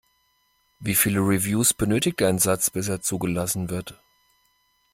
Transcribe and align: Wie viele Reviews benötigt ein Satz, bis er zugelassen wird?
Wie 0.79 0.95
viele 0.95 1.19
Reviews 1.19 1.75
benötigt 1.75 2.23
ein 2.23 2.39
Satz, 2.39 2.71
bis 2.71 2.87
er 2.87 3.01
zugelassen 3.01 3.69
wird? 3.69 4.01